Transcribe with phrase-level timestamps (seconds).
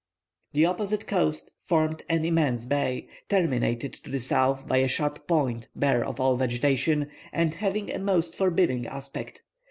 [0.53, 5.67] The opposite coast formed an immense bay, terminated to the south by a sharp point
[5.75, 9.43] bare of all vegetation, and having a most forbidding aspect.